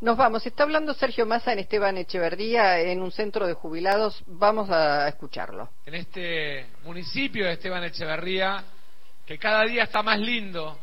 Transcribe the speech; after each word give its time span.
Nos 0.00 0.16
vamos. 0.16 0.44
Está 0.44 0.64
hablando 0.64 0.92
Sergio 0.94 1.24
Massa 1.24 1.52
en 1.52 1.60
Esteban 1.60 1.96
Echeverría 1.96 2.80
en 2.80 3.00
un 3.00 3.12
centro 3.12 3.46
de 3.46 3.52
jubilados. 3.52 4.20
Vamos 4.26 4.68
a 4.68 5.06
escucharlo. 5.06 5.70
En 5.86 5.94
este 5.94 6.66
municipio 6.82 7.46
de 7.46 7.52
Esteban 7.52 7.84
Echeverría, 7.84 8.64
que 9.24 9.38
cada 9.38 9.62
día 9.62 9.84
está 9.84 10.02
más 10.02 10.18
lindo, 10.18 10.76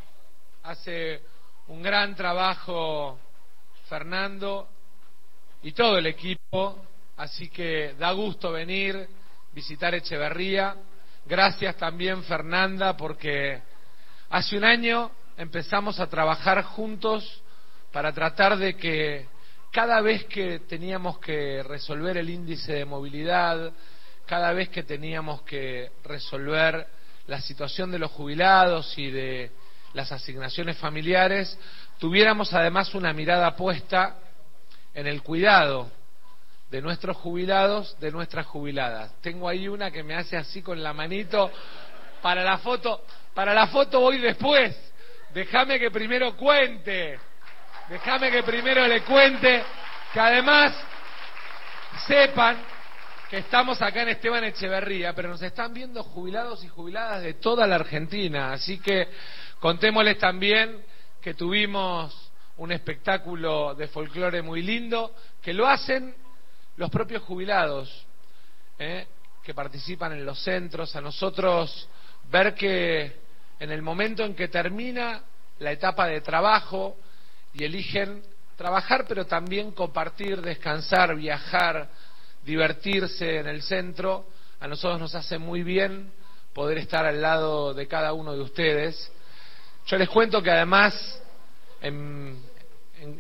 hace 0.63 1.20
un 1.68 1.83
gran 1.83 2.15
trabajo 2.15 3.20
Fernando 3.89 4.69
y 5.62 5.74
todo 5.74 5.97
el 5.97 6.06
equipo, 6.06 6.81
así 7.17 7.49
que 7.49 7.94
da 7.99 8.13
gusto 8.13 8.53
venir, 8.53 9.06
visitar 9.51 9.94
Echeverría. 9.96 10.78
Gracias 11.26 11.76
también 11.76 12.24
Fernanda, 12.24 12.96
porque 12.96 13.62
hace 14.29 14.58
un 14.58 14.63
año 14.63 15.12
empezamos 15.35 15.99
a 15.99 16.08
trabajar 16.08 16.63
juntos 16.63 17.41
para 17.95 18.12
tratar 18.12 18.57
de 18.57 18.75
que 18.75 19.25
cada 19.71 20.02
vez 20.02 20.25
que 20.25 20.59
teníamos 20.67 21.17
que 21.20 21.63
resolver 21.63 22.17
el 22.17 22.30
índice 22.30 22.73
de 22.73 22.84
movilidad, 22.84 23.72
cada 24.26 24.52
vez 24.52 24.67
que 24.67 24.84
teníamos 24.84 25.44
que 25.44 25.91
resolver 26.03 26.88
la 27.27 27.39
situación 27.39 27.91
de 27.91 28.00
los 28.00 28.12
jubilados 28.12 28.98
y 28.98 29.09
de 29.12 29.50
las 29.94 30.12
asignaciones 30.12 30.77
familiares, 30.77 31.58
tuviéramos 31.98 32.53
además 32.53 32.94
una 32.95 33.13
mirada 33.13 33.55
puesta 33.55 34.17
en 34.94 35.08
el 35.08 35.23
cuidado 35.23 35.89
de 36.70 36.81
nuestros 36.81 37.16
jubilados, 37.16 37.98
de 38.02 38.12
nuestras 38.12 38.45
jubiladas. 38.45 39.14
Tengo 39.22 39.48
ahí 39.48 39.70
una 39.70 39.89
que 39.89 40.03
me 40.03 40.16
hace 40.16 40.36
así 40.36 40.62
con 40.62 40.84
la 40.84 40.91
manito 40.91 41.50
para 42.22 42.44
la 42.44 42.58
foto, 42.58 43.05
para 43.34 43.53
la 43.53 43.67
foto 43.67 44.02
voy 44.02 44.17
después. 44.17 44.75
Déjame 45.34 45.80
que 45.80 45.91
primero 45.91 46.36
cuente. 46.36 47.20
Déjame 47.89 48.31
que 48.31 48.41
primero 48.41 48.88
le 48.88 49.02
cuente 49.02 49.63
que 50.12 50.20
además 50.20 50.73
sepan 52.08 52.58
que 53.30 53.38
estamos 53.38 53.80
acá 53.80 54.02
en 54.02 54.09
Esteban 54.09 54.44
Echeverría, 54.44 55.14
pero 55.14 55.30
nos 55.30 55.42
están 55.44 55.72
viendo 55.72 56.02
jubilados 56.03 56.64
y 56.64 56.67
jubiladas 56.67 57.22
de 57.22 57.36
toda 57.36 57.67
la 57.67 57.75
Argentina, 57.75 58.53
así 58.53 58.80
que 58.80 59.08
contémosles 59.59 60.17
también 60.17 60.83
que 61.22 61.36
tuvimos 61.36 62.31
un 62.58 62.72
espectáculo 62.72 63.75
de 63.75 63.88
folclore 63.88 64.42
muy 64.42 64.64
lindo, 64.64 65.14
que 65.42 65.53
lo 65.53 65.67
hacen 65.67 66.16
los 66.77 66.89
propios 66.89 67.22
jubilados, 67.22 68.08
¿eh? 68.80 69.05
que 69.44 69.53
participan 69.53 70.14
en 70.14 70.25
los 70.25 70.42
centros, 70.44 70.95
a 70.95 71.02
nosotros 71.02 71.88
ver 72.31 72.55
que 72.55 73.16
en 73.59 73.70
el 73.70 73.83
momento 73.83 74.23
en 74.23 74.33
que 74.33 74.47
termina 74.47 75.22
la 75.59 75.72
etapa 75.72 76.08
de 76.08 76.22
trabajo, 76.22 76.97
y 77.56 77.64
eligen 77.64 78.22
trabajar, 78.58 79.06
pero 79.08 79.25
también 79.25 79.72
compartir, 79.72 80.42
descansar, 80.42 81.16
viajar, 81.16 81.89
divertirse 82.44 83.38
en 83.39 83.48
el 83.48 83.61
centro. 83.61 84.28
A 84.59 84.67
nosotros 84.67 85.00
nos 85.00 85.16
hace 85.16 85.38
muy 85.38 85.64
bien 85.64 86.11
poder 86.53 86.78
estar 86.78 87.06
al 87.06 87.22
lado 87.22 87.73
de 87.73 87.88
cada 87.88 88.14
uno 88.14 88.33
de 88.33 88.42
ustedes. 88.42 89.11
Yo 89.86 89.98
les 89.98 90.09
cuento 90.09 90.44
que 90.44 90.52
además 90.52 91.22
en, 91.81 92.44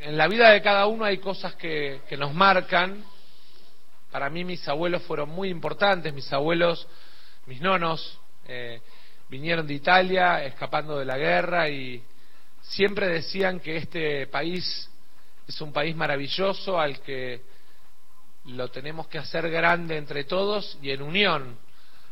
la 0.09 0.27
vida 0.27 0.51
de 0.51 0.61
cada 0.61 0.87
uno 0.87 1.05
hay 1.05 1.19
cosas 1.19 1.55
que, 1.55 2.01
nos 2.17 2.33
marcan. 2.33 3.05
Para 4.11 4.29
mí 4.29 4.43
mis 4.43 4.67
abuelos 4.67 5.03
fueron 5.03 5.29
muy 5.29 5.49
importantes, 5.49 6.13
mis 6.13 6.31
abuelos, 6.33 6.87
mis 7.45 7.61
nonos, 7.61 8.19
eh, 8.47 8.81
vinieron 9.29 9.65
de 9.65 9.75
Italia 9.75 10.43
escapando 10.43 10.97
de 10.97 11.05
la 11.05 11.17
guerra 11.17 11.69
y 11.69 12.03
Siempre 12.69 13.07
decían 13.07 13.59
que 13.59 13.77
este 13.77 14.27
país 14.27 14.89
es 15.47 15.61
un 15.61 15.71
país 15.71 15.95
maravilloso 15.95 16.79
al 16.79 17.01
que 17.01 17.41
lo 18.45 18.69
tenemos 18.69 19.07
que 19.07 19.17
hacer 19.17 19.49
grande 19.49 19.97
entre 19.97 20.23
todos 20.23 20.77
y 20.81 20.91
en 20.91 21.01
unión, 21.01 21.57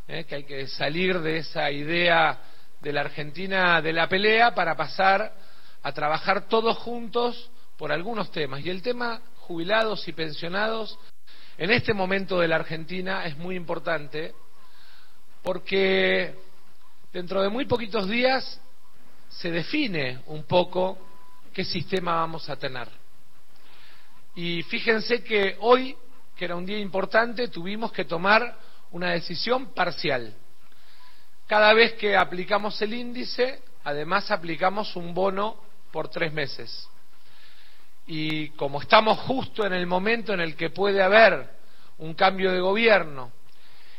¿eh? 0.08 0.26
que 0.26 0.36
hay 0.36 0.44
que 0.44 0.68
salir 0.68 1.20
de 1.20 1.38
esa 1.38 1.70
idea 1.72 2.40
de 2.82 2.94
la 2.94 3.02
Argentina 3.02 3.82
de 3.82 3.94
la 3.94 4.08
pelea 4.08 4.54
para 4.54 4.76
pasar 4.76 5.34
a 5.82 5.92
trabajar 5.92 6.48
todos 6.48 6.78
juntos 6.78 7.50
por 7.78 7.92
algunos 7.92 8.32
temas. 8.32 8.66
Y 8.66 8.70
el 8.70 8.82
tema 8.82 9.22
jubilados 9.40 10.08
y 10.08 10.14
pensionados 10.14 10.98
en 11.58 11.72
este 11.72 11.94
momento 11.94 12.40
de 12.40 12.48
la 12.48 12.56
Argentina 12.56 13.26
es 13.26 13.38
muy 13.38 13.56
importante 13.56 14.34
porque 15.42 16.36
dentro 17.12 17.42
de 17.42 17.50
muy 17.50 17.66
poquitos 17.66 18.08
días 18.08 18.60
se 19.38 19.52
define 19.52 20.20
un 20.28 20.44
poco 20.44 20.98
qué 21.54 21.64
sistema 21.64 22.16
vamos 22.16 22.50
a 22.50 22.56
tener. 22.56 22.88
Y 24.36 24.64
fíjense 24.64 25.24
que 25.24 25.58
hoy, 25.60 25.96
que 26.36 26.46
era 26.46 26.56
un 26.56 26.66
día 26.66 26.80
importante, 26.80 27.48
tuvimos 27.48 27.92
que 27.92 28.06
tomar 28.06 28.58
una 28.92 29.12
decisión 29.12 29.74
parcial. 29.74 30.36
Cada 31.48 31.74
vez 31.74 31.94
que 31.94 32.16
aplicamos 32.16 32.82
el 32.82 32.94
índice, 32.94 33.62
además 33.84 34.32
aplicamos 34.32 34.96
un 34.96 35.14
bono 35.14 35.58
por 35.92 36.10
tres 36.10 36.34
meses. 36.34 36.90
Y 38.08 38.50
como 38.50 38.82
estamos 38.82 39.20
justo 39.20 39.66
en 39.66 39.74
el 39.74 39.86
momento 39.86 40.34
en 40.34 40.42
el 40.42 40.56
que 40.56 40.70
puede 40.70 41.02
haber 41.02 41.50
un 42.00 42.14
cambio 42.14 42.52
de 42.52 42.60
gobierno, 42.60 43.32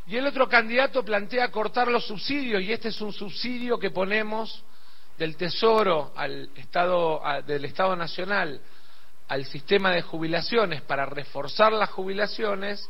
y 0.07 0.17
el 0.17 0.27
otro 0.27 0.49
candidato 0.49 1.03
plantea 1.03 1.51
cortar 1.51 1.89
los 1.89 2.07
subsidios, 2.07 2.63
y 2.63 2.73
este 2.73 2.89
es 2.89 3.01
un 3.01 3.13
subsidio 3.13 3.79
que 3.79 3.91
ponemos 3.91 4.63
del 5.19 5.37
Tesoro 5.37 6.13
al 6.17 6.51
Estado, 6.57 7.23
del 7.47 7.65
Estado 7.65 7.97
Nacional 7.97 8.61
al 9.29 9.45
sistema 9.47 9.93
de 9.93 10.03
jubilaciones 10.03 10.83
para 10.83 11.07
reforzar 11.07 11.73
las 11.73 11.91
jubilaciones, 11.91 12.89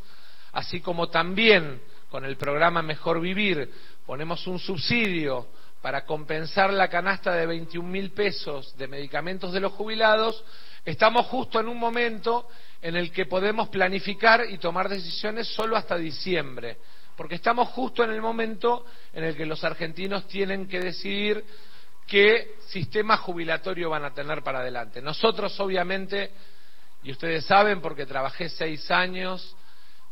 así 0.53 0.81
como 0.81 1.09
también 1.09 1.81
con 2.11 2.25
el 2.25 2.37
programa 2.37 2.83
Mejor 2.83 3.21
Vivir 3.21 3.71
ponemos 4.07 4.47
un 4.47 4.59
subsidio 4.59 5.47
para 5.81 6.05
compensar 6.05 6.73
la 6.73 6.89
canasta 6.89 7.33
de 7.35 7.47
21 7.47 7.89
mil 7.89 8.11
pesos 8.13 8.77
de 8.79 8.89
medicamentos 8.89 9.53
de 9.53 9.61
los 9.61 9.73
jubilados, 9.73 10.43
estamos 10.85 11.27
justo 11.27 11.61
en 11.61 11.69
un 11.69 11.79
momento 11.79 12.49
en 12.81 12.97
el 12.97 13.13
que 13.13 13.27
podemos 13.27 13.69
planificar 13.69 14.45
y 14.49 14.59
tomar 14.59 14.89
decisiones 14.89 15.47
solo 15.49 15.77
hasta 15.77 15.97
diciembre, 15.97 16.79
porque 17.17 17.35
estamos 17.35 17.69
justo 17.69 18.03
en 18.03 18.11
el 18.11 18.23
momento 18.23 18.87
en 19.13 19.25
el 19.25 19.37
que 19.37 19.47
los 19.47 19.63
argentinos 19.63 20.27
tienen 20.27 20.69
que 20.69 20.81
decidir 20.81 21.45
qué 22.07 22.57
sistema 22.69 23.17
jubilatorio 23.17 23.91
van 23.91 24.05
a 24.05 24.15
tener 24.15 24.43
para 24.43 24.61
adelante. 24.61 25.01
Nosotros, 25.01 25.59
obviamente, 25.61 26.31
y 27.03 27.11
ustedes 27.13 27.45
saben 27.45 27.81
porque 27.81 28.07
trabajé 28.07 28.49
seis 28.49 28.91
años, 28.91 29.57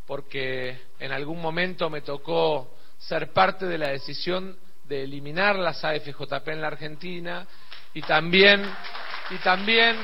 porque 0.06 0.78
en 0.98 1.12
algún 1.12 1.40
momento 1.40 1.88
me 1.88 2.02
tocó 2.02 2.76
ser 2.98 3.32
parte 3.32 3.66
de 3.66 3.78
la 3.78 3.88
decisión 3.88 4.56
de 4.84 5.04
eliminar 5.04 5.56
las 5.56 5.84
AFJP 5.84 6.48
en 6.48 6.60
la 6.60 6.66
Argentina 6.68 7.46
y 7.94 8.02
también 8.02 8.62
y 9.30 9.36
también 9.36 9.96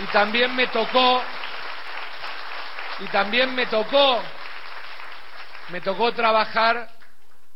y 0.00 0.12
también 0.12 0.54
me 0.54 0.66
tocó 0.68 1.22
y 3.00 3.06
también 3.06 3.54
me 3.54 3.66
tocó 3.66 4.22
me 5.70 5.80
tocó 5.80 6.12
trabajar 6.12 6.88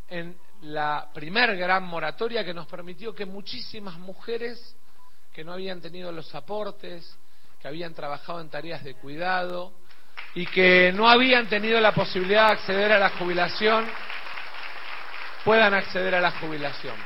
en 0.09 0.37
la 0.63 1.09
primer 1.13 1.57
gran 1.57 1.85
moratoria 1.85 2.45
que 2.45 2.55
nos 2.55 2.67
permitió 2.67 3.15
que 3.15 3.27
muchísimas 3.27 3.99
mujeres 3.99 4.77
que 5.33 5.45
no 5.45 5.53
habían 5.53 5.81
tenido 5.81 6.13
los 6.13 6.33
aportes, 6.35 7.17
que 7.61 7.69
habían 7.69 7.95
trabajado 7.95 8.41
en 8.41 8.49
tareas 8.49 8.85
de 8.85 8.95
cuidado 8.95 9.73
y 10.35 10.47
que 10.47 10.93
no 10.93 11.09
habían 11.09 11.49
tenido 11.49 11.81
la 11.81 11.93
posibilidad 11.93 12.49
de 12.49 12.53
acceder 12.53 12.93
a 12.93 12.99
la 12.99 13.11
jubilación, 13.11 13.87
puedan 15.45 15.75
acceder 15.75 16.15
a 16.15 16.21
la 16.21 16.31
jubilación. 16.33 16.97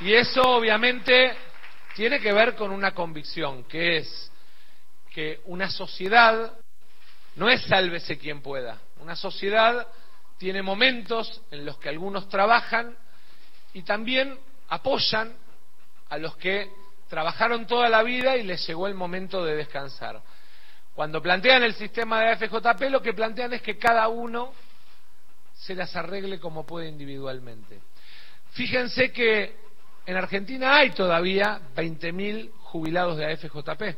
Y 0.00 0.12
eso 0.12 0.42
obviamente 0.42 1.36
tiene 1.94 2.20
que 2.20 2.32
ver 2.32 2.54
con 2.54 2.70
una 2.70 2.92
convicción, 2.92 3.64
que 3.64 3.96
es 3.98 4.30
que 5.12 5.40
una 5.46 5.70
sociedad 5.70 6.52
no 7.34 7.48
es 7.48 7.62
sálvese 7.62 8.18
quien 8.18 8.42
pueda, 8.42 8.78
una 9.00 9.16
sociedad 9.16 9.86
tiene 10.38 10.62
momentos 10.62 11.42
en 11.50 11.64
los 11.64 11.78
que 11.78 11.88
algunos 11.88 12.28
trabajan 12.28 12.96
y 13.72 13.82
también 13.82 14.38
apoyan 14.68 15.34
a 16.08 16.18
los 16.18 16.36
que 16.36 16.70
trabajaron 17.08 17.66
toda 17.66 17.88
la 17.88 18.02
vida 18.02 18.36
y 18.36 18.42
les 18.42 18.66
llegó 18.66 18.86
el 18.86 18.94
momento 18.94 19.44
de 19.44 19.56
descansar. 19.56 20.22
Cuando 20.94 21.20
plantean 21.22 21.62
el 21.62 21.74
sistema 21.74 22.20
de 22.20 22.30
AFJP, 22.30 22.90
lo 22.90 23.02
que 23.02 23.12
plantean 23.12 23.52
es 23.52 23.62
que 23.62 23.78
cada 23.78 24.08
uno 24.08 24.52
se 25.54 25.74
las 25.74 25.94
arregle 25.96 26.38
como 26.38 26.64
puede 26.64 26.88
individualmente. 26.88 27.80
Fíjense 28.52 29.12
que 29.12 29.56
en 30.06 30.16
Argentina 30.16 30.76
hay 30.76 30.90
todavía 30.90 31.60
20.000 31.74 32.50
jubilados 32.62 33.16
de 33.18 33.32
AFJP 33.32 33.96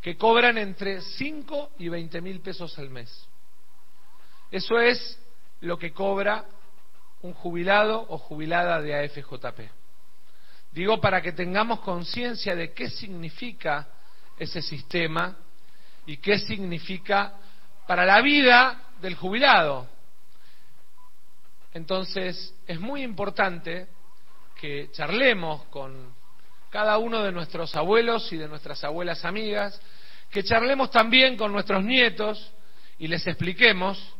que 0.00 0.16
cobran 0.16 0.58
entre 0.58 1.00
5 1.00 1.72
y 1.78 1.88
20.000 1.88 2.42
pesos 2.42 2.78
al 2.78 2.90
mes. 2.90 3.26
Eso 4.54 4.78
es 4.78 5.18
lo 5.62 5.76
que 5.76 5.92
cobra 5.92 6.44
un 7.22 7.34
jubilado 7.34 8.06
o 8.08 8.18
jubilada 8.18 8.80
de 8.80 8.94
AFJP. 8.94 9.68
Digo 10.70 11.00
para 11.00 11.20
que 11.20 11.32
tengamos 11.32 11.80
conciencia 11.80 12.54
de 12.54 12.72
qué 12.72 12.88
significa 12.88 13.88
ese 14.38 14.62
sistema 14.62 15.36
y 16.06 16.18
qué 16.18 16.38
significa 16.38 17.34
para 17.88 18.06
la 18.06 18.20
vida 18.20 18.80
del 19.00 19.16
jubilado. 19.16 19.88
Entonces, 21.72 22.54
es 22.64 22.78
muy 22.78 23.02
importante 23.02 23.88
que 24.54 24.88
charlemos 24.92 25.64
con 25.64 26.14
cada 26.70 26.98
uno 26.98 27.24
de 27.24 27.32
nuestros 27.32 27.74
abuelos 27.74 28.32
y 28.32 28.36
de 28.36 28.46
nuestras 28.46 28.84
abuelas 28.84 29.24
amigas, 29.24 29.82
que 30.30 30.44
charlemos 30.44 30.92
también 30.92 31.36
con 31.36 31.50
nuestros 31.50 31.82
nietos 31.82 32.52
y 33.00 33.08
les 33.08 33.26
expliquemos 33.26 34.14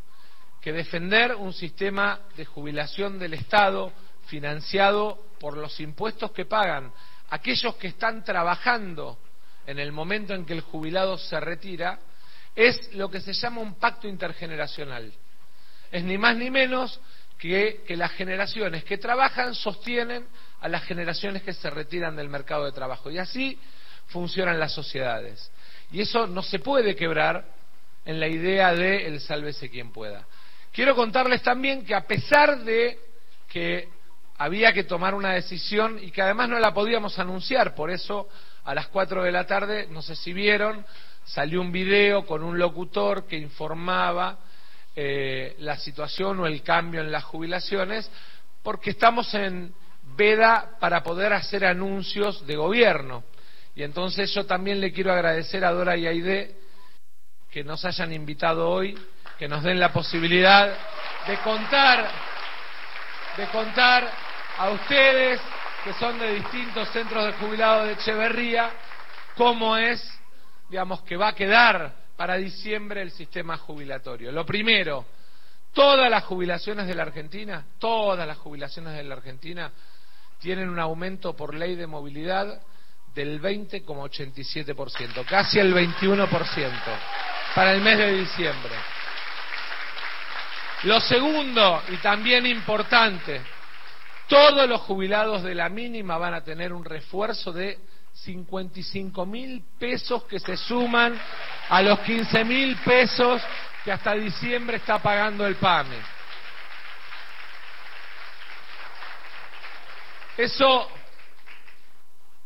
que 0.64 0.72
defender 0.72 1.34
un 1.34 1.52
sistema 1.52 2.20
de 2.38 2.46
jubilación 2.46 3.18
del 3.18 3.34
Estado 3.34 3.92
financiado 4.28 5.26
por 5.38 5.58
los 5.58 5.78
impuestos 5.78 6.32
que 6.32 6.46
pagan 6.46 6.90
aquellos 7.28 7.74
que 7.74 7.88
están 7.88 8.24
trabajando 8.24 9.18
en 9.66 9.78
el 9.78 9.92
momento 9.92 10.32
en 10.32 10.46
que 10.46 10.54
el 10.54 10.62
jubilado 10.62 11.18
se 11.18 11.38
retira, 11.38 11.98
es 12.56 12.94
lo 12.94 13.10
que 13.10 13.20
se 13.20 13.34
llama 13.34 13.60
un 13.60 13.74
pacto 13.74 14.08
intergeneracional. 14.08 15.12
Es 15.92 16.02
ni 16.02 16.16
más 16.16 16.34
ni 16.34 16.50
menos 16.50 16.98
que, 17.36 17.82
que 17.86 17.94
las 17.94 18.12
generaciones 18.12 18.84
que 18.84 18.96
trabajan 18.96 19.54
sostienen 19.54 20.26
a 20.62 20.68
las 20.68 20.84
generaciones 20.84 21.42
que 21.42 21.52
se 21.52 21.68
retiran 21.68 22.16
del 22.16 22.30
mercado 22.30 22.64
de 22.64 22.72
trabajo. 22.72 23.10
Y 23.10 23.18
así 23.18 23.58
funcionan 24.06 24.58
las 24.58 24.72
sociedades. 24.72 25.52
Y 25.92 26.00
eso 26.00 26.26
no 26.26 26.42
se 26.42 26.58
puede 26.58 26.96
quebrar 26.96 27.44
en 28.06 28.18
la 28.18 28.28
idea 28.28 28.72
de 28.72 29.06
el 29.08 29.20
sálvese 29.20 29.68
quien 29.68 29.92
pueda. 29.92 30.26
Quiero 30.74 30.96
contarles 30.96 31.40
también 31.40 31.84
que 31.84 31.94
a 31.94 32.00
pesar 32.00 32.64
de 32.64 32.98
que 33.48 33.88
había 34.38 34.72
que 34.72 34.82
tomar 34.82 35.14
una 35.14 35.32
decisión 35.32 36.00
y 36.02 36.10
que 36.10 36.20
además 36.20 36.48
no 36.48 36.58
la 36.58 36.74
podíamos 36.74 37.16
anunciar, 37.20 37.76
por 37.76 37.92
eso 37.92 38.28
a 38.64 38.74
las 38.74 38.88
cuatro 38.88 39.22
de 39.22 39.30
la 39.30 39.46
tarde, 39.46 39.86
no 39.88 40.02
sé 40.02 40.16
si 40.16 40.32
vieron, 40.32 40.84
salió 41.26 41.60
un 41.60 41.70
video 41.70 42.26
con 42.26 42.42
un 42.42 42.58
locutor 42.58 43.24
que 43.28 43.36
informaba 43.36 44.40
eh, 44.96 45.54
la 45.60 45.76
situación 45.76 46.40
o 46.40 46.46
el 46.48 46.64
cambio 46.64 47.02
en 47.02 47.12
las 47.12 47.22
jubilaciones, 47.22 48.10
porque 48.64 48.90
estamos 48.90 49.32
en 49.34 49.72
veda 50.16 50.76
para 50.80 51.04
poder 51.04 51.34
hacer 51.34 51.64
anuncios 51.64 52.44
de 52.48 52.56
gobierno. 52.56 53.22
Y 53.76 53.84
entonces 53.84 54.34
yo 54.34 54.44
también 54.44 54.80
le 54.80 54.92
quiero 54.92 55.12
agradecer 55.12 55.64
a 55.64 55.70
Dora 55.70 55.96
y 55.96 56.08
Aide 56.08 56.56
que 57.48 57.62
nos 57.62 57.84
hayan 57.84 58.12
invitado 58.12 58.68
hoy, 58.68 58.98
que 59.38 59.48
nos 59.48 59.62
den 59.62 59.80
la 59.80 59.92
posibilidad 59.92 60.72
de 61.26 61.36
contar, 61.38 62.08
de 63.36 63.46
contar 63.46 64.08
a 64.58 64.70
ustedes 64.70 65.40
que 65.82 65.92
son 65.94 66.18
de 66.18 66.34
distintos 66.34 66.88
centros 66.90 67.26
de 67.26 67.32
jubilados 67.34 67.86
de 67.86 67.92
Echeverría, 67.94 68.70
cómo 69.36 69.76
es, 69.76 70.02
digamos, 70.70 71.02
que 71.02 71.16
va 71.16 71.28
a 71.28 71.34
quedar 71.34 71.92
para 72.16 72.36
diciembre 72.36 73.02
el 73.02 73.10
sistema 73.10 73.58
jubilatorio. 73.58 74.32
Lo 74.32 74.46
primero, 74.46 75.04
todas 75.72 76.10
las 76.10 76.24
jubilaciones 76.24 76.86
de 76.86 76.94
la 76.94 77.02
Argentina, 77.02 77.66
todas 77.78 78.26
las 78.26 78.38
jubilaciones 78.38 78.94
de 78.94 79.04
la 79.04 79.16
Argentina 79.16 79.70
tienen 80.38 80.68
un 80.68 80.78
aumento 80.78 81.34
por 81.34 81.54
ley 81.54 81.74
de 81.74 81.86
movilidad 81.86 82.60
del 83.14 83.40
20,87%, 83.40 85.24
casi 85.26 85.58
el 85.58 85.74
21% 85.74 86.28
para 87.54 87.72
el 87.72 87.80
mes 87.82 87.98
de 87.98 88.12
diciembre. 88.12 88.93
Lo 90.84 91.00
segundo, 91.00 91.82
y 91.88 91.96
también 91.96 92.44
importante, 92.44 93.40
todos 94.28 94.68
los 94.68 94.82
jubilados 94.82 95.42
de 95.42 95.54
la 95.54 95.70
mínima 95.70 96.18
van 96.18 96.34
a 96.34 96.44
tener 96.44 96.74
un 96.74 96.84
refuerzo 96.84 97.52
de 97.52 97.78
55 98.12 99.24
mil 99.24 99.64
pesos 99.78 100.24
que 100.24 100.38
se 100.38 100.58
suman 100.58 101.18
a 101.70 101.82
los 101.82 102.00
15 102.00 102.44
mil 102.44 102.76
pesos 102.76 103.40
que 103.82 103.92
hasta 103.92 104.12
diciembre 104.12 104.76
está 104.76 104.98
pagando 104.98 105.46
el 105.46 105.56
PAME. 105.56 105.96
Eso, 110.36 110.90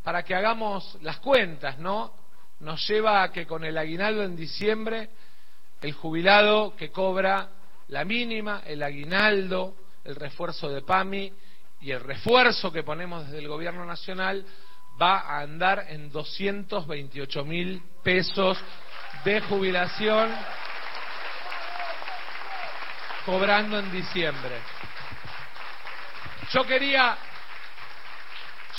para 0.05 0.23
que 0.23 0.37
hagamos 0.37 0.97
las 1.03 1.19
cuentas, 1.19 1.79
¿no? 1.79 2.13
Nos 2.61 2.87
lleva 2.87 3.25
a 3.25 3.33
que 3.33 3.47
con 3.49 3.65
el 3.65 3.77
aguinaldo 3.77 4.23
en 4.23 4.37
diciembre, 4.37 5.11
el 5.81 5.93
jubilado 5.93 6.77
que 6.77 6.91
cobra 6.91 7.49
la 7.89 8.05
mínima, 8.05 8.63
el 8.67 8.83
aguinaldo, 8.83 9.75
el 10.05 10.17
refuerzo 10.17 10.69
de 10.69 10.83
PAMI 10.83 11.33
y 11.81 11.91
el 11.91 12.01
refuerzo 12.01 12.73
que 12.73 12.83
ponemos 12.83 13.27
desde 13.27 13.39
el 13.39 13.49
Gobierno 13.49 13.85
Nacional 13.85 14.45
va 15.01 15.21
a 15.21 15.41
andar 15.41 15.87
en 15.89 16.11
228 16.11 17.45
mil 17.45 17.83
pesos 18.03 18.59
de 19.25 19.41
jubilación 19.43 20.35
cobrando 23.25 23.79
en 23.79 23.93
diciembre. 23.93 24.59
Yo 26.53 26.65
quería 26.65 27.17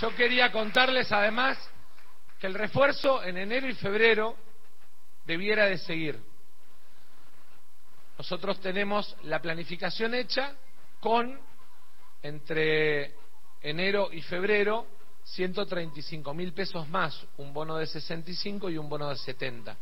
yo 0.02 0.16
quería 0.16 0.52
contarles 0.52 1.12
además 1.12 1.58
que 2.40 2.48
el 2.48 2.54
refuerzo 2.54 3.22
en 3.24 3.38
enero 3.38 3.68
y 3.68 3.74
febrero 3.74 4.36
debiera 5.26 5.66
de 5.66 5.78
seguir. 5.78 6.29
Nosotros 8.20 8.60
tenemos 8.60 9.16
la 9.24 9.42
planificación 9.42 10.14
hecha 10.14 10.54
con 11.00 11.40
entre 12.22 13.14
enero 13.62 14.10
y 14.12 14.22
febrero 14.22 14.88
135 15.24 16.34
mil 16.34 16.52
pesos 16.52 16.90
más, 16.90 17.26
un 17.38 17.54
bono 17.54 17.78
de 17.78 17.86
65 17.88 18.70
y 18.72 18.78
un 18.78 18.90
bono 18.90 19.08
de 19.08 19.16
70. 19.16 19.74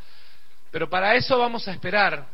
Pero 0.70 0.88
para 0.88 1.16
eso 1.16 1.40
vamos 1.40 1.68
a 1.68 1.72
esperar 1.72 2.28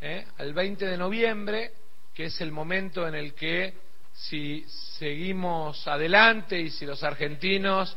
¿eh? 0.00 0.24
al 0.38 0.54
20 0.54 0.86
de 0.86 0.96
noviembre, 0.96 1.72
que 2.14 2.24
es 2.24 2.40
el 2.40 2.50
momento 2.50 3.06
en 3.06 3.14
el 3.14 3.34
que 3.34 3.74
si 4.14 4.64
seguimos 4.98 5.86
adelante 5.86 6.58
y 6.58 6.70
si 6.70 6.86
los 6.86 7.02
argentinos 7.02 7.94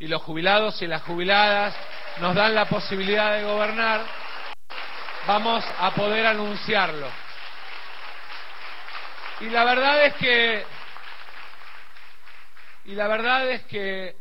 y 0.00 0.08
los 0.08 0.20
jubilados 0.20 0.82
y 0.82 0.88
las 0.88 1.02
jubiladas 1.02 1.76
nos 2.20 2.34
dan 2.34 2.56
la 2.56 2.68
posibilidad 2.68 3.36
de 3.36 3.44
gobernar, 3.44 4.25
vamos 5.26 5.64
a 5.78 5.94
poder 5.94 6.26
anunciarlo. 6.26 7.08
Y 9.40 9.46
la 9.46 9.64
verdad 9.64 10.06
es 10.06 10.14
que 10.14 10.64
y 12.86 12.94
la 12.94 13.08
verdad 13.08 13.50
es 13.50 13.64
que 13.64 14.16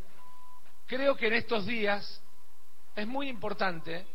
creo 0.87 1.15
que 1.15 1.27
en 1.27 1.33
estos 1.33 1.65
días 1.65 2.21
es 2.95 3.07
muy 3.07 3.29
importante 3.29 4.05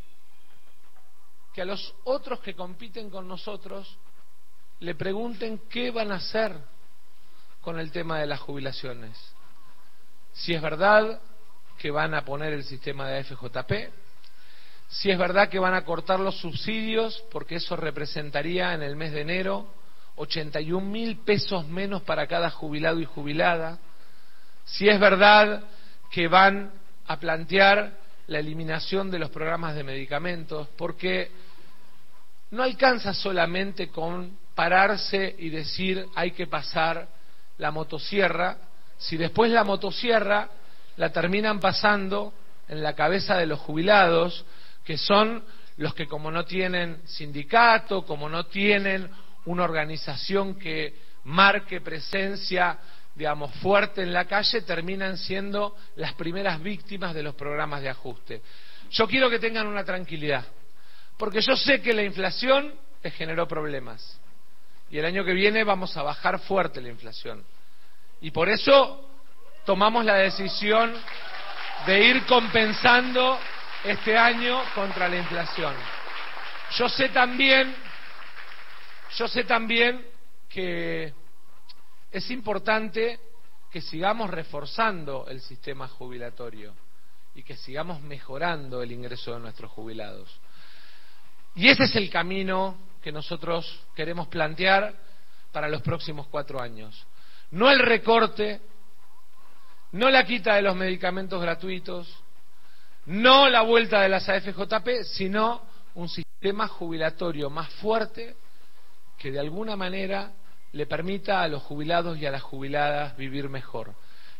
que 1.54 1.62
a 1.62 1.64
los 1.64 1.94
otros 2.04 2.40
que 2.40 2.54
compiten 2.54 3.10
con 3.10 3.28
nosotros 3.28 3.98
le 4.80 4.94
pregunten 4.94 5.62
qué 5.68 5.90
van 5.90 6.10
a 6.10 6.16
hacer 6.16 6.56
con 7.60 7.78
el 7.78 7.92
tema 7.92 8.18
de 8.18 8.26
las 8.26 8.40
jubilaciones. 8.40 9.16
Si 10.32 10.54
es 10.54 10.62
verdad 10.62 11.20
que 11.78 11.90
van 11.90 12.14
a 12.14 12.24
poner 12.24 12.52
el 12.52 12.64
sistema 12.64 13.08
de 13.08 13.24
FJP, 13.24 13.92
si 14.90 15.10
es 15.10 15.18
verdad 15.18 15.48
que 15.48 15.60
van 15.60 15.74
a 15.74 15.84
cortar 15.84 16.18
los 16.18 16.36
subsidios, 16.40 17.24
porque 17.30 17.56
eso 17.56 17.76
representaría 17.76 18.74
en 18.74 18.82
el 18.82 18.96
mes 18.96 19.12
de 19.12 19.20
enero 19.20 19.72
81 20.16 20.84
mil 20.84 21.18
pesos 21.18 21.66
menos 21.66 22.02
para 22.02 22.26
cada 22.26 22.50
jubilado 22.50 23.00
y 23.00 23.04
jubilada, 23.04 23.78
si 24.64 24.88
es 24.88 24.98
verdad 24.98 25.62
que 26.10 26.26
van 26.26 26.72
a 27.06 27.18
plantear 27.18 27.98
la 28.26 28.40
eliminación 28.40 29.10
de 29.10 29.20
los 29.20 29.30
programas 29.30 29.76
de 29.76 29.84
medicamentos, 29.84 30.68
porque 30.76 31.30
no 32.50 32.64
alcanza 32.64 33.14
solamente 33.14 33.88
con 33.88 34.38
pararse 34.56 35.36
y 35.38 35.50
decir 35.50 36.04
hay 36.16 36.32
que 36.32 36.48
pasar 36.48 37.08
la 37.58 37.70
motosierra, 37.70 38.58
si 38.98 39.16
después 39.16 39.52
la 39.52 39.62
motosierra 39.62 40.48
la 40.96 41.12
terminan 41.12 41.60
pasando 41.60 42.32
en 42.68 42.82
la 42.82 42.94
cabeza 42.94 43.36
de 43.36 43.46
los 43.46 43.60
jubilados, 43.60 44.44
que 44.84 44.96
son 44.96 45.44
los 45.76 45.94
que 45.94 46.06
como 46.06 46.30
no 46.30 46.44
tienen 46.44 47.00
sindicato, 47.06 48.04
como 48.04 48.28
no 48.28 48.46
tienen 48.46 49.08
una 49.46 49.64
organización 49.64 50.56
que 50.58 50.94
marque 51.24 51.80
presencia, 51.80 52.78
digamos, 53.14 53.54
fuerte 53.56 54.02
en 54.02 54.12
la 54.12 54.26
calle, 54.26 54.62
terminan 54.62 55.16
siendo 55.16 55.76
las 55.96 56.14
primeras 56.14 56.62
víctimas 56.62 57.14
de 57.14 57.22
los 57.22 57.34
programas 57.34 57.82
de 57.82 57.88
ajuste. 57.88 58.42
Yo 58.90 59.06
quiero 59.06 59.30
que 59.30 59.38
tengan 59.38 59.66
una 59.66 59.84
tranquilidad, 59.84 60.44
porque 61.16 61.40
yo 61.40 61.56
sé 61.56 61.80
que 61.80 61.94
la 61.94 62.02
inflación 62.02 62.74
les 63.02 63.14
generó 63.14 63.46
problemas. 63.46 64.20
Y 64.90 64.98
el 64.98 65.04
año 65.04 65.24
que 65.24 65.32
viene 65.32 65.62
vamos 65.64 65.96
a 65.96 66.02
bajar 66.02 66.40
fuerte 66.40 66.80
la 66.80 66.88
inflación. 66.88 67.44
Y 68.20 68.32
por 68.32 68.48
eso 68.48 69.08
tomamos 69.64 70.04
la 70.04 70.16
decisión 70.16 70.92
de 71.86 72.04
ir 72.04 72.26
compensando 72.26 73.38
este 73.84 74.16
año 74.16 74.62
contra 74.74 75.08
la 75.08 75.16
inflación. 75.16 75.74
Yo 76.76 76.88
sé 76.88 77.08
también, 77.08 77.74
yo 79.16 79.26
sé 79.28 79.44
también 79.44 80.06
que 80.48 81.12
es 82.10 82.30
importante 82.30 83.18
que 83.70 83.80
sigamos 83.80 84.30
reforzando 84.30 85.26
el 85.28 85.40
sistema 85.40 85.88
jubilatorio 85.88 86.74
y 87.34 87.42
que 87.42 87.56
sigamos 87.56 88.00
mejorando 88.00 88.82
el 88.82 88.92
ingreso 88.92 89.32
de 89.32 89.40
nuestros 89.40 89.70
jubilados. 89.70 90.40
Y 91.54 91.68
ese 91.68 91.84
es 91.84 91.96
el 91.96 92.10
camino 92.10 92.76
que 93.02 93.12
nosotros 93.12 93.84
queremos 93.94 94.28
plantear 94.28 94.94
para 95.52 95.68
los 95.68 95.82
próximos 95.82 96.26
cuatro 96.28 96.60
años. 96.60 97.06
No 97.52 97.70
el 97.70 97.80
recorte, 97.80 98.60
no 99.92 100.10
la 100.10 100.24
quita 100.24 100.54
de 100.54 100.62
los 100.62 100.76
medicamentos 100.76 101.40
gratuitos, 101.40 102.08
no 103.06 103.48
la 103.48 103.62
vuelta 103.62 104.02
de 104.02 104.08
las 104.08 104.28
AFJP, 104.28 105.04
sino 105.04 105.62
un 105.94 106.08
sistema 106.08 106.68
jubilatorio 106.68 107.50
más 107.50 107.68
fuerte 107.74 108.36
que 109.18 109.30
de 109.30 109.40
alguna 109.40 109.76
manera 109.76 110.32
le 110.72 110.86
permita 110.86 111.42
a 111.42 111.48
los 111.48 111.62
jubilados 111.62 112.18
y 112.18 112.26
a 112.26 112.30
las 112.30 112.42
jubiladas 112.42 113.16
vivir 113.16 113.48
mejor. 113.48 113.94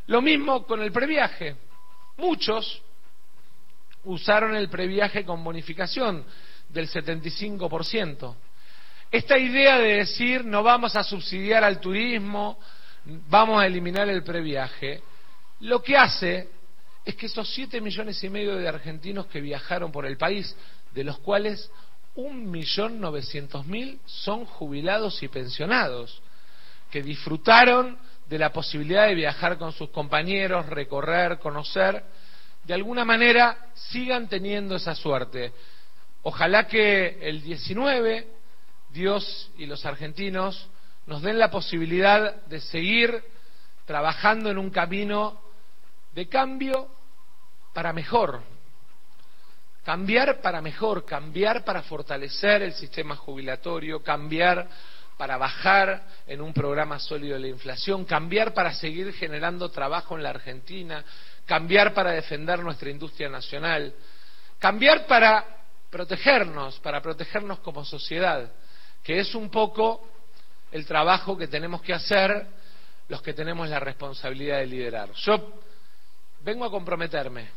Lo 0.06 0.22
mismo 0.22 0.66
con 0.66 0.80
el 0.80 0.92
previaje. 0.92 1.56
Muchos 2.16 2.82
usaron 4.04 4.54
el 4.54 4.68
previaje 4.68 5.24
con 5.24 5.42
bonificación 5.44 6.24
del 6.68 6.88
75%. 6.88 8.34
Esta 9.10 9.38
idea 9.38 9.78
de 9.78 9.96
decir 9.96 10.44
no 10.44 10.62
vamos 10.62 10.94
a 10.96 11.02
subsidiar 11.02 11.64
al 11.64 11.80
turismo, 11.80 12.58
vamos 13.28 13.60
a 13.60 13.66
eliminar 13.66 14.08
el 14.08 14.22
previaje, 14.22 15.02
lo 15.60 15.82
que 15.82 15.96
hace 15.96 16.48
es 17.04 17.14
que 17.14 17.26
esos 17.26 17.48
siete 17.52 17.80
millones 17.80 18.22
y 18.22 18.28
medio 18.28 18.56
de 18.56 18.68
argentinos 18.68 19.26
que 19.26 19.40
viajaron 19.40 19.90
por 19.90 20.06
el 20.06 20.16
país, 20.16 20.54
de 20.92 21.04
los 21.04 21.18
cuales 21.18 21.70
un 22.14 22.50
millón 22.50 23.00
novecientos 23.00 23.66
mil 23.66 24.00
son 24.04 24.44
jubilados 24.44 25.22
y 25.22 25.28
pensionados, 25.28 26.22
que 26.90 27.02
disfrutaron 27.02 27.98
de 28.28 28.38
la 28.38 28.52
posibilidad 28.52 29.06
de 29.06 29.14
viajar 29.14 29.58
con 29.58 29.72
sus 29.72 29.90
compañeros, 29.90 30.66
recorrer, 30.66 31.38
conocer, 31.38 32.04
de 32.64 32.74
alguna 32.74 33.04
manera 33.04 33.70
sigan 33.74 34.28
teniendo 34.28 34.76
esa 34.76 34.94
suerte. 34.94 35.52
Ojalá 36.22 36.66
que 36.66 37.18
el 37.22 37.42
19 37.42 38.26
Dios 38.92 39.50
y 39.56 39.66
los 39.66 39.86
argentinos 39.86 40.68
nos 41.06 41.22
den 41.22 41.38
la 41.38 41.50
posibilidad 41.50 42.42
de 42.44 42.60
seguir 42.60 43.22
trabajando 43.86 44.50
en 44.50 44.58
un 44.58 44.70
camino 44.70 45.40
de 46.12 46.28
cambio 46.28 46.88
para 47.72 47.92
mejor. 47.92 48.42
Cambiar 49.84 50.40
para 50.40 50.60
mejor, 50.60 51.04
cambiar 51.04 51.64
para 51.64 51.82
fortalecer 51.82 52.62
el 52.62 52.74
sistema 52.74 53.16
jubilatorio, 53.16 54.02
cambiar 54.02 54.68
para 55.16 55.36
bajar 55.36 56.02
en 56.26 56.40
un 56.40 56.52
programa 56.52 56.98
sólido 56.98 57.38
la 57.38 57.48
inflación, 57.48 58.04
cambiar 58.04 58.54
para 58.54 58.72
seguir 58.72 59.12
generando 59.12 59.70
trabajo 59.70 60.16
en 60.16 60.22
la 60.22 60.30
Argentina, 60.30 61.04
cambiar 61.46 61.92
para 61.92 62.12
defender 62.12 62.60
nuestra 62.60 62.90
industria 62.90 63.28
nacional, 63.28 63.94
cambiar 64.58 65.06
para 65.06 65.44
protegernos, 65.90 66.78
para 66.80 67.02
protegernos 67.02 67.58
como 67.60 67.84
sociedad, 67.84 68.50
que 69.02 69.18
es 69.18 69.34
un 69.34 69.50
poco 69.50 70.08
el 70.72 70.86
trabajo 70.86 71.36
que 71.36 71.48
tenemos 71.48 71.82
que 71.82 71.92
hacer 71.92 72.46
los 73.08 73.20
que 73.22 73.34
tenemos 73.34 73.68
la 73.68 73.80
responsabilidad 73.80 74.58
de 74.58 74.66
liderar. 74.66 75.10
Yo 75.12 75.60
vengo 76.42 76.64
a 76.64 76.70
comprometerme, 76.70 77.48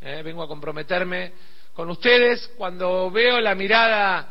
¿eh? 0.00 0.22
vengo 0.22 0.42
a 0.42 0.48
comprometerme 0.48 1.32
con 1.74 1.88
ustedes 1.90 2.48
cuando 2.56 3.10
veo 3.10 3.40
la 3.40 3.54
mirada 3.54 4.28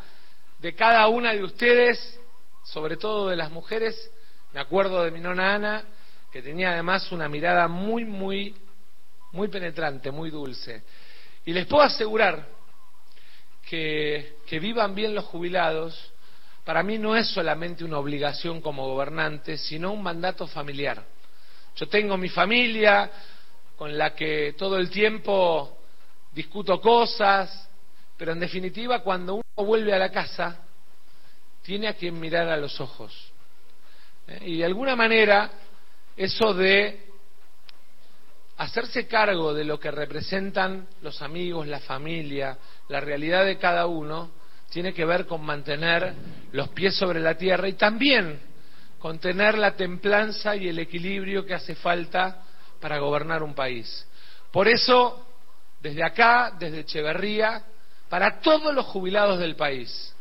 de 0.58 0.74
cada 0.74 1.06
una 1.08 1.32
de 1.32 1.42
ustedes, 1.42 2.20
sobre 2.64 2.96
todo 2.96 3.28
de 3.28 3.36
las 3.36 3.50
mujeres, 3.50 4.10
me 4.52 4.60
acuerdo 4.60 5.02
de 5.02 5.10
mi 5.10 5.20
nona 5.20 5.54
Ana, 5.54 5.84
que 6.30 6.42
tenía 6.42 6.72
además 6.72 7.10
una 7.12 7.28
mirada 7.28 7.66
muy, 7.66 8.04
muy, 8.04 8.54
muy 9.32 9.48
penetrante, 9.48 10.10
muy 10.10 10.30
dulce. 10.30 10.82
Y 11.44 11.52
les 11.52 11.66
puedo 11.66 11.82
asegurar 11.82 12.46
que, 13.68 14.36
que 14.46 14.60
vivan 14.60 14.94
bien 14.94 15.14
los 15.14 15.24
jubilados, 15.24 16.12
para 16.64 16.82
mí 16.82 16.98
no 16.98 17.16
es 17.16 17.28
solamente 17.28 17.84
una 17.84 17.98
obligación 17.98 18.60
como 18.60 18.86
gobernante, 18.86 19.56
sino 19.56 19.92
un 19.92 20.02
mandato 20.02 20.46
familiar. 20.46 21.02
Yo 21.76 21.88
tengo 21.88 22.16
mi 22.16 22.28
familia, 22.28 23.10
con 23.80 23.96
la 23.96 24.14
que 24.14 24.54
todo 24.58 24.76
el 24.76 24.90
tiempo 24.90 25.78
discuto 26.34 26.78
cosas, 26.82 27.66
pero 28.14 28.32
en 28.32 28.38
definitiva 28.38 28.98
cuando 29.02 29.36
uno 29.36 29.66
vuelve 29.66 29.94
a 29.94 29.98
la 29.98 30.10
casa, 30.10 30.58
tiene 31.62 31.88
a 31.88 31.94
quien 31.94 32.20
mirar 32.20 32.46
a 32.48 32.58
los 32.58 32.78
ojos. 32.78 33.32
¿Eh? 34.26 34.38
Y 34.48 34.58
de 34.58 34.66
alguna 34.66 34.94
manera, 34.96 35.50
eso 36.14 36.52
de 36.52 37.06
hacerse 38.58 39.06
cargo 39.06 39.54
de 39.54 39.64
lo 39.64 39.80
que 39.80 39.90
representan 39.90 40.86
los 41.00 41.22
amigos, 41.22 41.66
la 41.66 41.80
familia, 41.80 42.58
la 42.90 43.00
realidad 43.00 43.46
de 43.46 43.56
cada 43.56 43.86
uno, 43.86 44.30
tiene 44.68 44.92
que 44.92 45.06
ver 45.06 45.24
con 45.24 45.42
mantener 45.42 46.12
los 46.52 46.68
pies 46.68 46.96
sobre 46.96 47.20
la 47.20 47.34
tierra 47.38 47.66
y 47.66 47.72
también 47.72 48.40
con 48.98 49.18
tener 49.18 49.56
la 49.56 49.74
templanza 49.74 50.54
y 50.54 50.68
el 50.68 50.80
equilibrio 50.80 51.46
que 51.46 51.54
hace 51.54 51.74
falta 51.76 52.42
para 52.80 52.98
gobernar 52.98 53.42
un 53.42 53.54
país. 53.54 54.06
Por 54.50 54.68
eso, 54.68 55.26
desde 55.80 56.04
acá, 56.04 56.54
desde 56.58 56.80
Echeverría, 56.80 57.62
para 58.08 58.40
todos 58.40 58.74
los 58.74 58.86
jubilados 58.86 59.38
del 59.38 59.54
país, 59.54 60.14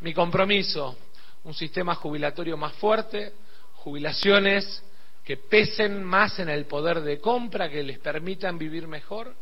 mi 0.00 0.12
compromiso, 0.12 0.96
un 1.44 1.54
sistema 1.54 1.94
jubilatorio 1.94 2.56
más 2.56 2.72
fuerte, 2.74 3.32
jubilaciones 3.74 4.82
que 5.24 5.36
pesen 5.36 6.02
más 6.02 6.38
en 6.38 6.48
el 6.48 6.66
poder 6.66 7.02
de 7.02 7.20
compra, 7.20 7.70
que 7.70 7.82
les 7.82 7.98
permitan 7.98 8.58
vivir 8.58 8.88
mejor 8.88 9.34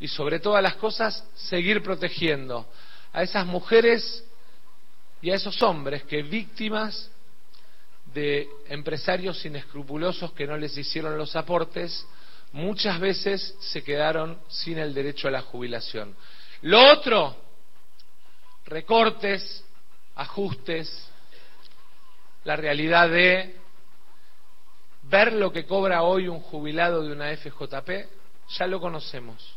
y 0.00 0.08
sobre 0.08 0.38
todas 0.40 0.62
las 0.62 0.76
cosas 0.76 1.24
seguir 1.34 1.82
protegiendo 1.82 2.66
a 3.12 3.22
esas 3.22 3.44
mujeres 3.46 4.24
y 5.20 5.30
a 5.30 5.34
esos 5.34 5.60
hombres 5.62 6.04
que 6.04 6.22
víctimas 6.22 7.10
de 8.14 8.48
empresarios 8.68 9.44
inescrupulosos 9.44 10.32
que 10.32 10.46
no 10.46 10.56
les 10.56 10.76
hicieron 10.76 11.18
los 11.18 11.36
aportes, 11.36 12.06
muchas 12.52 12.98
veces 13.00 13.56
se 13.60 13.82
quedaron 13.82 14.38
sin 14.48 14.78
el 14.78 14.94
derecho 14.94 15.28
a 15.28 15.30
la 15.30 15.42
jubilación. 15.42 16.14
Lo 16.62 16.92
otro, 16.92 17.36
recortes, 18.66 19.64
ajustes, 20.14 21.08
la 22.44 22.56
realidad 22.56 23.08
de 23.10 23.56
ver 25.02 25.32
lo 25.32 25.52
que 25.52 25.66
cobra 25.66 26.02
hoy 26.02 26.28
un 26.28 26.40
jubilado 26.40 27.02
de 27.02 27.12
una 27.12 27.34
FJP, 27.36 27.90
ya 28.56 28.66
lo 28.66 28.80
conocemos. 28.80 29.56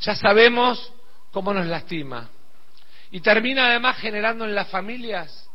Ya 0.00 0.14
sabemos 0.14 0.92
cómo 1.30 1.52
nos 1.52 1.66
lastima. 1.66 2.28
Y 3.10 3.20
termina 3.20 3.66
además 3.66 3.98
generando 3.98 4.44
en 4.44 4.54
las 4.54 4.68
familias 4.68 5.48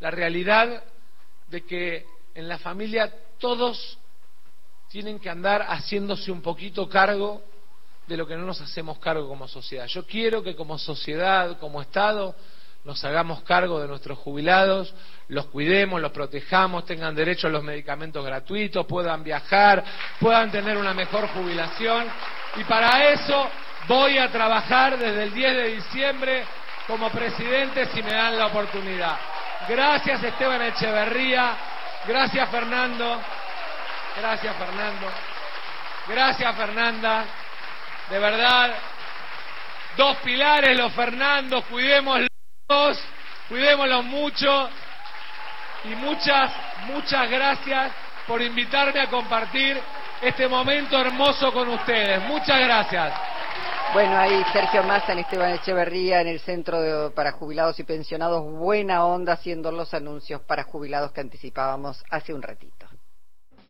la 0.00 0.10
realidad 0.10 0.84
de 1.50 1.64
que 1.64 2.06
en 2.34 2.48
la 2.48 2.58
familia 2.58 3.12
todos 3.38 3.98
tienen 4.88 5.18
que 5.18 5.28
andar 5.28 5.62
haciéndose 5.62 6.30
un 6.30 6.40
poquito 6.40 6.88
cargo 6.88 7.42
de 8.06 8.16
lo 8.16 8.26
que 8.26 8.36
no 8.36 8.44
nos 8.44 8.60
hacemos 8.60 8.98
cargo 8.98 9.28
como 9.28 9.46
sociedad. 9.46 9.86
Yo 9.86 10.06
quiero 10.06 10.42
que 10.42 10.56
como 10.56 10.78
sociedad, 10.78 11.58
como 11.58 11.82
Estado, 11.82 12.34
nos 12.84 13.04
hagamos 13.04 13.42
cargo 13.42 13.80
de 13.80 13.86
nuestros 13.86 14.18
jubilados, 14.18 14.94
los 15.28 15.46
cuidemos, 15.46 16.00
los 16.00 16.10
protejamos, 16.10 16.86
tengan 16.86 17.14
derecho 17.14 17.46
a 17.46 17.50
los 17.50 17.62
medicamentos 17.62 18.24
gratuitos, 18.24 18.86
puedan 18.86 19.22
viajar, 19.22 19.84
puedan 20.18 20.50
tener 20.50 20.78
una 20.78 20.94
mejor 20.94 21.28
jubilación. 21.28 22.06
Y 22.56 22.64
para 22.64 23.12
eso 23.12 23.46
voy 23.88 24.16
a 24.16 24.30
trabajar 24.30 24.98
desde 24.98 25.24
el 25.24 25.34
10 25.34 25.56
de 25.56 25.68
diciembre 25.74 26.44
como 26.86 27.10
presidente 27.10 27.86
si 27.92 28.02
me 28.02 28.12
dan 28.12 28.38
la 28.38 28.46
oportunidad. 28.46 29.18
Gracias 29.66 30.22
Esteban 30.22 30.62
Echeverría, 30.62 31.56
gracias 32.06 32.48
Fernando, 32.48 33.20
gracias 34.16 34.56
Fernando, 34.56 35.10
gracias 36.06 36.56
Fernanda, 36.56 37.24
de 38.08 38.18
verdad, 38.18 38.74
dos 39.96 40.16
pilares 40.18 40.78
los 40.78 40.92
Fernandos, 40.92 41.64
cuidémoslos, 41.66 42.28
cuidémoslos 43.48 44.04
mucho. 44.04 44.70
Y 45.84 45.94
muchas, 45.94 46.50
muchas 46.86 47.30
gracias 47.30 47.92
por 48.26 48.42
invitarme 48.42 49.00
a 49.00 49.06
compartir 49.06 49.80
este 50.20 50.48
momento 50.48 50.98
hermoso 50.98 51.52
con 51.52 51.68
ustedes. 51.68 52.20
Muchas 52.22 52.58
gracias. 52.60 53.27
Bueno, 53.94 54.18
ahí 54.18 54.44
Sergio 54.52 54.82
Massa 54.82 55.12
en 55.12 55.20
Esteban 55.20 55.54
Echeverría 55.54 56.20
en 56.20 56.28
el 56.28 56.40
Centro 56.40 57.12
para 57.14 57.32
Jubilados 57.32 57.80
y 57.80 57.84
Pensionados. 57.84 58.44
Buena 58.44 59.06
onda 59.06 59.32
haciendo 59.32 59.72
los 59.72 59.94
anuncios 59.94 60.42
para 60.42 60.64
jubilados 60.64 61.12
que 61.12 61.22
anticipábamos 61.22 62.04
hace 62.10 62.34
un 62.34 62.42
ratito. 62.42 62.87